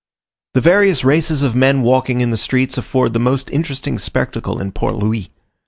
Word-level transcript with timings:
The 0.55 0.61
various 0.61 1.03
races 1.03 1.43
of 1.43 1.53
men 1.53 1.83
walking 1.83 2.21
in 2.21 2.31
the 2.31 2.35
streets 2.35 2.75
afford 2.75 3.13
the 3.13 3.19
most 3.19 3.51
interesting 3.51 3.99
spectacle 3.99 4.59
in 4.59 4.71
Port 4.71 4.95
Louis. 4.95 5.29